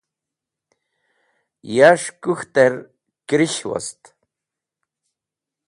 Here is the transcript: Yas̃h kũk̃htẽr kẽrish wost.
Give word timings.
Yas̃h 1.75 2.09
kũk̃htẽr 2.21 2.73
kẽrish 3.27 3.61
wost. 3.69 4.01